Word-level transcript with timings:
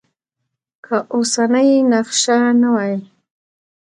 که 0.85 0.95
اوسنی 1.15 1.71
نقش 1.91 2.21
نه 2.61 2.69
وای. 2.73 2.95